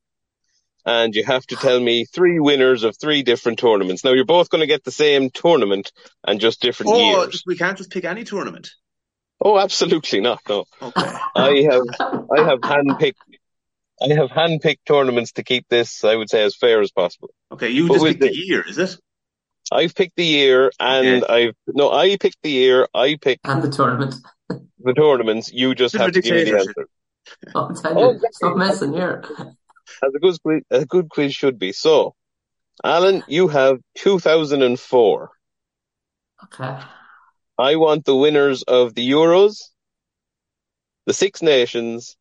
[0.85, 4.05] and you have to tell me three winners of three different tournaments.
[4.05, 5.91] Now you're both going to get the same tournament
[6.23, 7.43] and just different Oh, years.
[7.47, 8.71] we can't just pick any tournament.
[9.43, 10.41] Oh, absolutely not.
[10.47, 11.13] No, Okay.
[11.35, 11.83] I have,
[12.37, 13.15] I have handpicked,
[14.03, 17.31] I have handpicked tournaments to keep this, I would say, as fair as possible.
[17.53, 18.99] Okay, you But just with picked the the- year, is it?
[19.73, 23.71] I've picked the year and I've, no, I picked the year, I picked And the
[23.71, 24.15] tournament.
[24.83, 25.53] The tournaments.
[25.53, 26.87] You just Bit have to give me the answer.
[27.55, 29.23] I'll tell Oh, you, stop messing here.
[30.03, 31.73] As a good quiz, a good quiz should be.
[31.73, 32.15] So,
[32.83, 35.31] Alan, you have 2004.
[36.45, 36.79] Okay.
[37.59, 39.59] I want the winners of the Euros,
[41.07, 42.17] the Six Nations,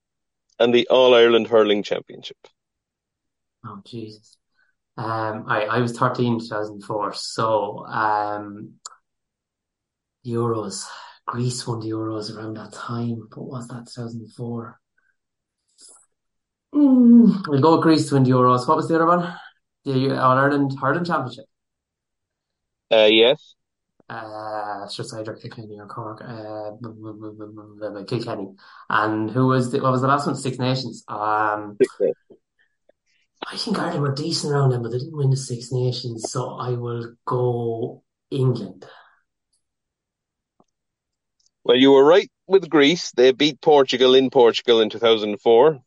[0.59, 2.37] and the All Ireland Hurling Championship.
[3.65, 4.35] Oh, Jesus.
[4.97, 7.13] Um, I, I was 13 in 2004.
[7.13, 8.73] So, um,
[10.25, 10.83] Euros.
[11.29, 13.27] Greece won the Euros around that time.
[13.35, 14.79] What was that, 2004?
[16.73, 18.67] Mm, we'll go with Greece to win the Euros.
[18.67, 19.31] What was the other one?
[19.85, 21.45] The All Ireland Hurling Championship.
[22.91, 23.55] Uh, yes.
[24.09, 26.21] Uh, it's just either Kilkenny or Cork.
[26.25, 26.71] Uh,
[28.05, 28.55] Kilkenny.
[28.89, 30.35] And who was the, what was the last one?
[30.35, 31.03] Six Nations.
[31.07, 31.77] Um,
[33.47, 36.31] I think Ireland were decent around them, but they didn't win the Six Nations.
[36.31, 38.87] So I will go England.
[41.63, 43.11] Well, you were right with Greece.
[43.11, 45.79] They beat Portugal in Portugal in 2004.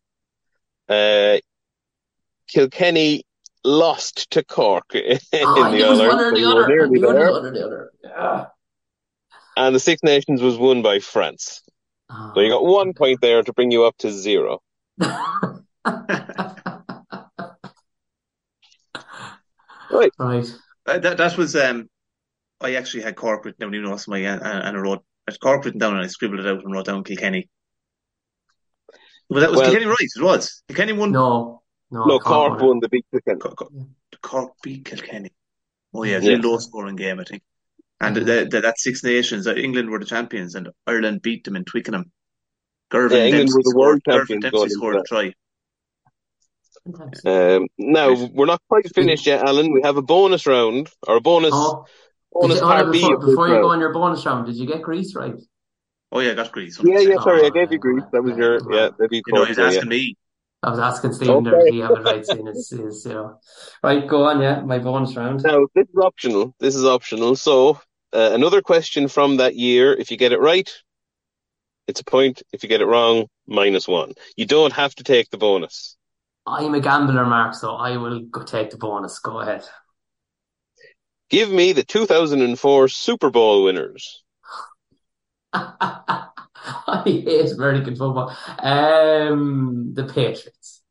[0.88, 1.38] Uh,
[2.48, 3.24] Kilkenny
[3.64, 6.68] lost to Cork in Oh, the it was one or the other.
[6.68, 7.30] Nearly knew there.
[7.32, 7.90] one or the other.
[8.04, 8.46] Yeah.
[9.56, 11.62] And the Six Nations was won by France.
[12.34, 14.60] So you got one point there to bring you up to zero.
[19.90, 20.10] Right.
[20.18, 20.46] Right.
[20.86, 21.88] Uh, that that was um.
[22.60, 25.40] I actually had Cork written down, even though my and, and I wrote I had
[25.40, 27.48] Cork written down and I scribbled it out and wrote down Kilkenny.
[29.28, 29.96] But that was Well- Kilkenny right?
[30.16, 31.12] It was Kilkenny won.
[31.12, 32.04] No, no.
[32.04, 33.38] No, Cork Cork won the beat Kilkenny.
[33.38, 33.72] Cork, Cork,
[34.20, 35.30] Cork beat Kilkenny.
[35.94, 36.38] Oh yeah, it's a Yeah.
[36.42, 37.42] low scoring game, I think.
[38.00, 38.26] And Mhm.
[38.26, 41.64] the, the, that Six Nations, uh, England were the champions, and Ireland beat them in
[41.64, 42.10] Twickenham.
[42.90, 45.34] Girvan Yeah, England Dempsey were the scored, world Girvan champions Dempsey scored a try.
[46.84, 47.26] Fantastic.
[47.30, 49.72] Um, now, we're not quite finished yet, Alan.
[49.72, 51.92] We have a bonus round, or a bonus, Oh, did
[52.32, 54.66] bonus you, oh, part B before, before you go on your bonus round, did you
[54.66, 55.34] get Greece right?
[56.10, 56.78] Oh yeah, I got Greece.
[56.82, 57.08] Yeah, 100%.
[57.08, 58.04] yeah, sorry, I gave you Greece.
[58.12, 58.82] That was your, yeah.
[58.82, 59.68] yeah, that'd be You know, he's so, yeah.
[59.68, 60.16] asking me.
[60.62, 61.64] I was asking Stephen there, Okay.
[61.64, 63.40] did he have it right, seeing his, his, you know.
[63.82, 65.42] Right, go on, yeah, my bonus round.
[65.42, 66.54] Now, this is optional.
[66.60, 67.34] This is optional.
[67.34, 67.80] So,
[68.12, 69.92] uh, another question from that year.
[69.92, 70.70] If you get it right,
[71.88, 72.42] it's a point.
[72.52, 74.12] If you get it wrong, minus one.
[74.36, 75.96] You don't have to take the bonus.
[76.46, 79.18] I'm a gambler, Mark, so I will go take the bonus.
[79.18, 79.64] Go ahead.
[81.32, 84.22] Give me the 2004 Super Bowl winners.
[85.54, 88.36] I hate American football.
[88.58, 90.82] Um, the Patriots.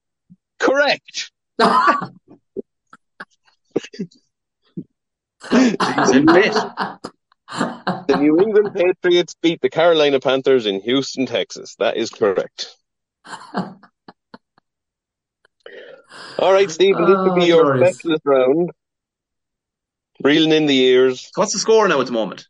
[0.59, 1.31] Correct.
[5.51, 6.53] He's in bit.
[7.53, 11.75] The New England Patriots beat the Carolina Panthers in Houston, Texas.
[11.77, 12.75] That is correct.
[16.39, 17.95] All right, Stephen, this will be Oh, your glorious.
[17.97, 18.71] specialist round.
[20.23, 21.31] Reeling in the ears.
[21.35, 22.47] What's the score now at the moment?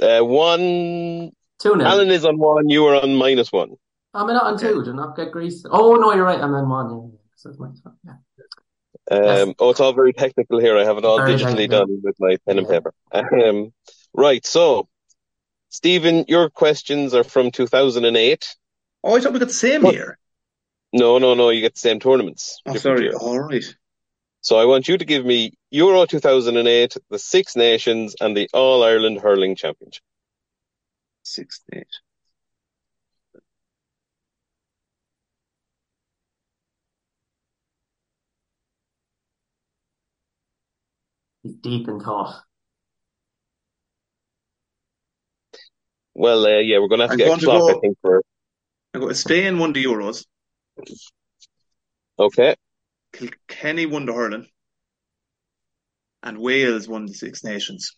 [0.00, 1.32] Uh, one.
[1.58, 1.86] Two nil.
[1.86, 2.68] Alan is on one.
[2.68, 3.76] You are on minus one.
[4.14, 4.82] I'm not on two?
[4.82, 5.64] Did not get Greece?
[5.70, 6.40] Oh no, you're right.
[6.40, 7.12] I'm on one.
[7.12, 7.58] Yeah, so it's
[8.04, 8.12] yeah.
[9.10, 9.54] Um, Yes.
[9.58, 10.76] Oh, it's all very technical here.
[10.76, 11.86] I have it all Very digitally technical.
[11.86, 12.94] done with my pen and paper.
[13.12, 13.72] Um,
[14.14, 14.44] right.
[14.44, 14.88] So,
[15.70, 18.56] Stephen, your questions are from 2008.
[19.04, 19.94] Oh, I thought we got the same What?
[19.94, 20.18] year.
[20.92, 21.48] No, no, no.
[21.50, 22.60] You get the same tournaments.
[22.66, 23.04] Oh, sorry.
[23.04, 23.14] year.
[23.14, 23.64] All right.
[24.42, 28.82] So I want you to give me Euro 2008, the Six Nations, and the All
[28.82, 30.02] Ireland Hurling Championship.
[31.22, 32.00] Six, Nations.
[41.44, 42.42] He's deep in thought.
[46.14, 47.96] Well, uh, yeah, we're going to have to I'm get a clock, go- I think,
[48.02, 48.22] for.
[48.94, 50.26] I got Spain won the Euros.
[52.18, 52.56] Okay.
[53.12, 54.46] Kilkenny won the hurling.
[56.22, 57.96] And Wales won the Six Nations.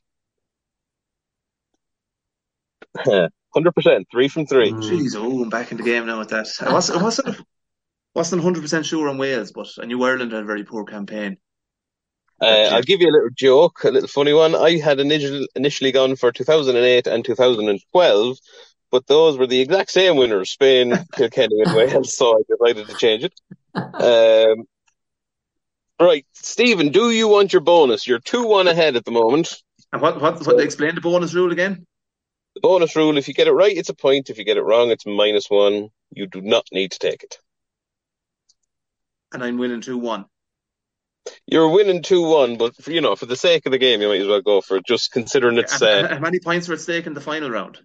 [3.57, 4.05] 100%.
[4.11, 4.73] Three from three.
[4.73, 4.83] Mm.
[4.83, 6.47] Jeez, oh, I'm back in the game now with that.
[6.61, 7.37] I wasn't, I wasn't,
[8.15, 11.37] wasn't 100% sure on Wales, but I knew Ireland had a very poor campaign.
[12.41, 14.55] Uh, I'll give you a little joke, a little funny one.
[14.55, 18.39] I had initially, initially gone for 2008 and 2012,
[18.91, 22.97] but those were the exact same winners, Spain, Kilkenny, and Wales, so I decided to
[22.97, 23.33] change it.
[23.75, 24.65] Um,
[26.01, 28.07] right, Stephen, do you want your bonus?
[28.07, 29.63] You're 2-1 ahead at the moment.
[29.93, 31.87] And what, what, what, explain the bonus rule again?
[32.55, 34.31] The bonus rule, if you get it right, it's a point.
[34.31, 35.89] If you get it wrong, it's minus one.
[36.11, 37.39] You do not need to take it.
[39.33, 40.25] And I'm winning 2 1.
[41.47, 44.21] You're winning 2-1, but for, you know, for the sake of the game, you might
[44.21, 46.81] as well go for it, just considering it's, And, uh, how many points are at
[46.81, 47.79] stake in the final round?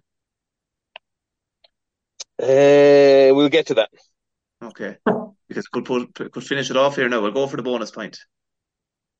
[2.42, 3.90] uh, we'll get to that.
[4.62, 4.96] Okay.
[5.48, 7.20] Because could put, could finish it off here now.
[7.20, 8.18] We'll go for the bonus point.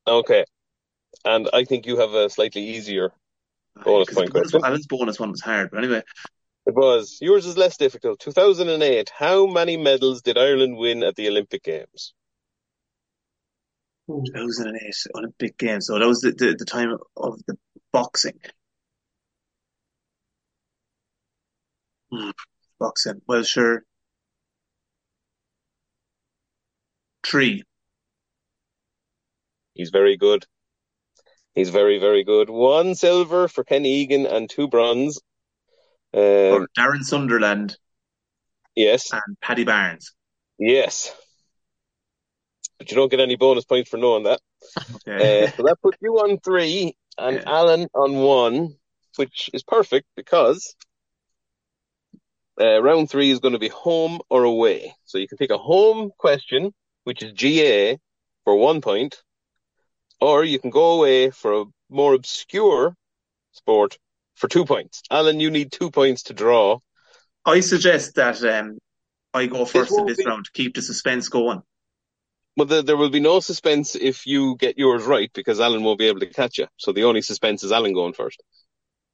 [0.06, 0.44] Okay.
[1.24, 3.12] And I think you have a slightly easier.
[3.84, 4.64] Bonus Because point the bonus, question.
[4.64, 5.70] Alan's bonus one was hard.
[5.70, 6.02] But anyway,
[6.66, 7.18] It was.
[7.20, 8.20] Yours is less difficult.
[8.20, 9.10] 2008.
[9.16, 12.14] How many medals did Ireland win at the Olympic Games?
[14.08, 15.86] 2008 Olympic Games.
[15.86, 17.56] So that was the, the, the time of the
[17.92, 18.38] boxing.
[22.12, 22.30] Hmm,
[22.78, 23.22] boxing.
[23.26, 23.84] Well, sure.
[27.24, 27.62] Three.
[29.74, 30.44] He's very good.
[31.54, 32.48] He's very, very good.
[32.48, 35.20] One silver for Ken Egan and two bronze.
[36.14, 37.76] Um, Darren Sutherland.
[38.74, 39.12] Yes.
[39.12, 40.12] And Paddy Barnes.
[40.58, 41.14] Yes.
[42.78, 44.40] But you don't get any bonus points for knowing that.
[45.06, 45.44] Okay.
[45.44, 47.42] Uh, so that puts you on three and Yeah.
[47.46, 48.76] Alan on one,
[49.16, 50.74] which is perfect because
[52.60, 54.94] uh, round three is going to be home or away.
[55.04, 56.72] So you can pick a home question,
[57.10, 57.98] which is GA,
[58.44, 59.16] for one point,
[60.20, 62.94] or you can go away for a more obscure
[63.50, 63.98] sport
[64.36, 65.02] for two points.
[65.10, 66.78] Alan, you need two points to draw.
[67.44, 68.78] I suggest that um,
[69.34, 71.62] I go first in this be- round to keep the suspense going.
[72.56, 75.98] Well, the, there will be no suspense if you get yours right because Alan won't
[75.98, 76.68] be able to catch you.
[76.76, 78.40] So the only suspense is Alan going first.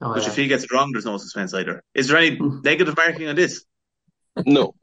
[0.02, 0.28] Oh, But yeah.
[0.28, 1.82] if he gets it wrong, there's no suspense either.
[1.94, 2.38] Is there any
[2.70, 3.64] negative marking on this?
[4.44, 4.74] No,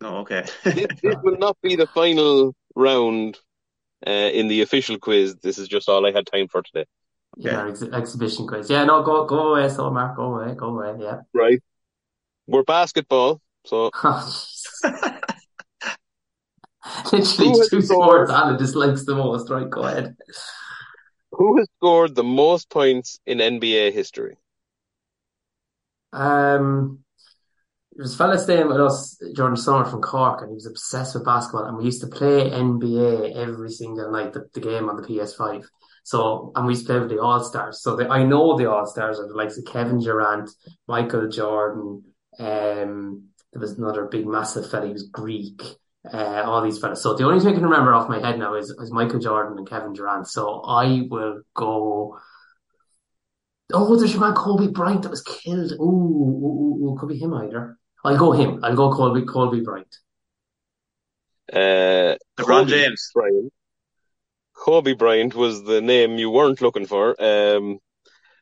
[0.00, 0.46] No, okay.
[0.64, 3.38] this, this will not be the final round
[4.06, 5.36] uh, in the official quiz.
[5.36, 6.86] This is just all I had time for today.
[7.36, 8.68] Yeah, ex- exhibition quiz.
[8.68, 11.02] Yeah, no, go go away, so Mark, go away, go away.
[11.02, 11.20] Yeah.
[11.32, 11.62] Right.
[12.46, 13.90] We're basketball, so
[17.12, 18.28] Literally Who has two scored?
[18.28, 19.48] sports Anna dislikes the most.
[19.50, 20.16] Right, go ahead.
[21.30, 24.36] who has scored the most points in NBA history?
[26.12, 27.04] Um,
[27.94, 30.66] there was a fella staying with us during the summer from Cork, and he was
[30.66, 31.66] obsessed with basketball.
[31.66, 35.66] And we used to play NBA every single night, the, the game on the PS5.
[36.04, 37.82] So, and we used to play with the All Stars.
[37.82, 40.50] So the, I know the All Stars are the likes of Kevin Durant,
[40.88, 42.02] Michael Jordan.
[42.38, 44.86] Um, there was another big, massive fella.
[44.86, 45.62] He was Greek.
[46.10, 47.00] Uh, all these fellas.
[47.00, 49.56] So the only thing I can remember off my head now is, is Michael Jordan
[49.56, 50.26] and Kevin Durant.
[50.26, 52.18] So I will go.
[53.72, 55.72] Oh, there's your man Kobe Bryant that was killed.
[55.72, 57.78] Ooh, ooh, ooh, ooh, could be him either.
[58.04, 58.60] I'll go him.
[58.62, 59.96] I'll go Kobe, Kobe Bryant.
[61.52, 63.10] Uh, LeBron James.
[63.14, 63.52] Bryant.
[64.54, 67.14] Kobe Bryant was the name you weren't looking for.
[67.22, 67.78] Um,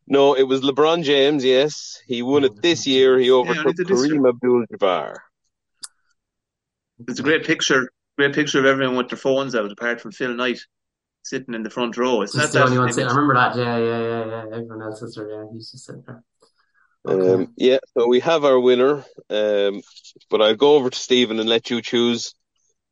[0.07, 1.45] no, it was LeBron James.
[1.45, 3.19] Yes, he won it this year.
[3.19, 4.01] He overtook did this.
[4.01, 5.17] Kareem Abdul-Jabbar.
[7.09, 10.35] It's a great picture, great picture of everyone with their phones out, apart from Phil
[10.35, 10.61] Knight
[11.23, 12.23] sitting in the front row.
[12.23, 12.95] It's He's not the only one that.
[12.95, 13.09] sitting.
[13.09, 13.57] I remember that.
[13.57, 14.57] Yeah, yeah, yeah, yeah.
[14.57, 15.31] Everyone else is there.
[15.31, 16.23] Yeah, he's just sitting there.
[17.07, 17.33] Okay.
[17.33, 19.05] Um, yeah, so we have our winner.
[19.29, 19.83] Um,
[20.29, 22.35] but I'll go over to Stephen and let you choose.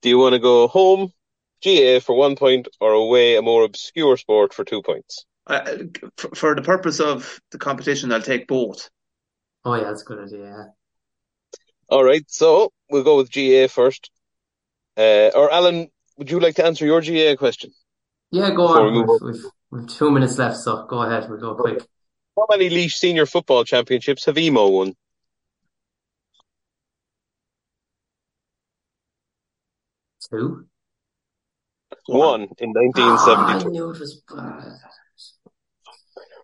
[0.02, 1.12] Do you want to go home,
[1.60, 5.26] GA for one point, or away, a more obscure sport for two points?
[5.46, 5.76] Uh,
[6.16, 8.90] for, for the purpose of the competition, I'll take both.
[9.64, 10.44] Oh yeah, that's a good idea.
[10.44, 10.64] Yeah.
[11.90, 14.10] All right, so we'll go with GA first.
[14.96, 17.70] Uh, or Alan, would you like to answer your GA question?
[18.30, 19.08] Yeah, go Before we on.
[19.08, 21.28] We've, we've, we've two minutes left, so go ahead.
[21.28, 21.86] We'll go quick.
[22.38, 24.94] How many Laois Senior Football Championships have Emo won?
[30.30, 30.66] Two.
[32.06, 33.70] One in Ah, I 1972.
[33.70, 34.22] knew it was.
[34.30, 34.74] Uh,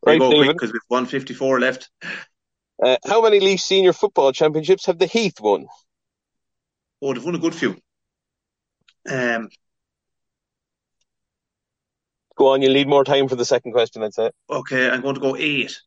[0.06, 0.56] Right, go quick Stephen.
[0.56, 1.88] because we've 154 left.
[2.82, 5.66] Uh, how many Laois Senior Football Championships have the Heath won?
[7.00, 7.78] Oh, they've won a good few.
[9.08, 9.48] Um,
[12.36, 14.30] Go on, you'll need more time for the second question, I'd say.
[14.50, 15.78] okay, I'm going to go eight.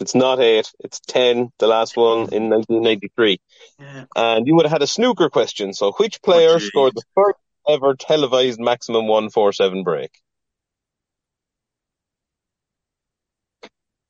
[0.00, 3.38] It's not eight, it's ten, the last one in 1993.
[3.78, 4.04] Yeah.
[4.16, 5.72] And you would have had a snooker question.
[5.74, 7.36] So, which player Oh, scored the first
[7.68, 10.10] ever televised maximum 147 break?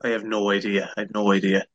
[0.02, 0.90] I have no idea.
[0.96, 1.66] I have no idea.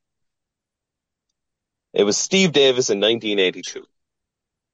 [1.93, 3.83] It was Steve Davis in 1982.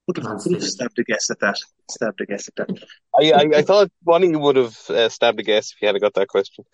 [0.07, 0.71] Would have, Man would have City.
[0.71, 1.57] stabbed a guess at that.
[1.91, 2.69] Stabbed a guess at that.
[3.19, 6.13] I, I, I thought Bonnie would have uh, stabbed a guess if he had got
[6.15, 6.65] that question.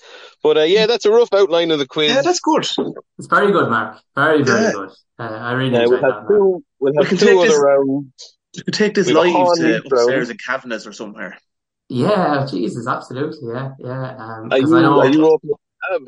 [0.44, 2.12] But uh, yeah, that's a rough outline of the quiz.
[2.14, 2.66] Yeah, that's good.
[3.18, 4.00] it's very good, Mark.
[4.16, 4.72] Very, very Yeah.
[4.74, 4.90] good.
[5.20, 6.06] Uh, I really enjoyed we'll that.
[6.14, 6.28] have Mark.
[6.30, 8.38] two, we'll have can two take other this- rounds.
[8.54, 11.38] You could take this We've live to League upstairs in Cavanagh's or somewhere.
[11.90, 13.54] Yeah, Jesus, absolutely.
[13.54, 14.16] Yeah, yeah.
[14.16, 15.00] Um, Are 'cause you, I know.
[15.00, 15.52] are you open?
[15.94, 16.08] Um,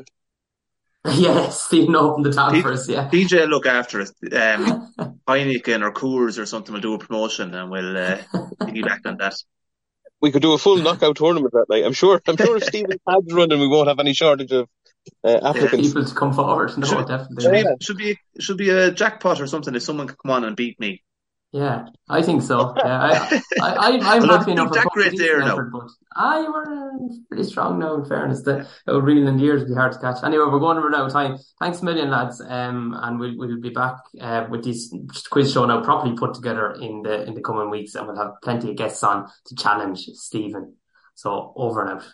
[1.14, 2.88] yeah, Stephen opened the tab Pete- for us.
[2.88, 3.08] Yeah.
[3.08, 4.12] DJ, look after us.
[4.32, 4.92] Um,
[5.30, 8.18] Heineken or Coors or something will do a promotion and we'll uh,
[8.62, 9.34] piggyback on that.
[10.20, 11.84] we could do a full knockout tournament that night.
[11.84, 12.20] I'm sure.
[12.26, 14.68] I'm sure if Stephen Pad's running, we won't have any shortage of
[15.24, 15.88] uh, applicants.
[15.88, 16.76] People to come forward.
[16.76, 17.04] No, Sure.
[17.04, 17.42] definitely.
[17.44, 17.62] Should Yeah.
[17.62, 20.54] be, should be should be a jackpot or something if someone could come on and
[20.56, 21.02] beat me.
[21.52, 22.74] Yeah, I think so.
[22.76, 25.52] Yeah, I, I, I, I'm Well, happy I enough think Jack with there now.
[25.54, 27.96] effort, but I were pretty strong now.
[27.96, 30.22] In fairness, the the reeling in years would be hard to catch.
[30.22, 31.38] Anyway, we're going over now time.
[31.58, 32.40] Thanks a million, lads.
[32.40, 34.94] Um, and we'll we'll be back uh, with this
[35.28, 38.34] quiz show now properly put together in the in the coming weeks, and we'll have
[38.44, 40.76] plenty of guests on to challenge Stephen.
[41.16, 42.06] So over and out.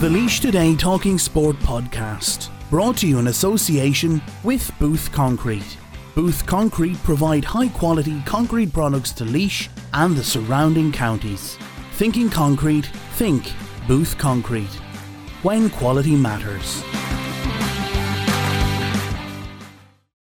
[0.00, 5.76] The Laois Today Talking Sport podcast, brought to you in association with Booth Concrete.
[6.14, 11.58] Booth Concrete provide high quality concrete products to Laois and the surrounding counties.
[11.92, 13.52] Thinking concrete, think
[13.86, 14.74] Booth Concrete.
[15.42, 16.82] When quality matters.